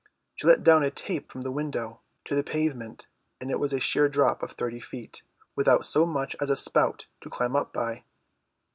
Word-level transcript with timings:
She 0.33 0.47
let 0.47 0.63
down 0.63 0.81
a 0.81 0.89
tape 0.89 1.31
from 1.31 1.41
the 1.41 1.51
window 1.51 2.01
to 2.25 2.33
the 2.33 2.41
pavement, 2.43 3.05
and 3.39 3.51
it 3.51 3.59
was 3.59 3.71
a 3.71 3.79
sheer 3.79 4.09
drop 4.09 4.41
of 4.41 4.49
thirty 4.53 4.79
feet, 4.79 5.21
without 5.55 5.85
so 5.85 6.07
much 6.07 6.35
as 6.41 6.49
a 6.49 6.55
spout 6.55 7.05
to 7.19 7.29
climb 7.29 7.55
up 7.55 7.71
by. 7.71 8.03